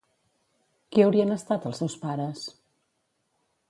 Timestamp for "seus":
1.85-2.01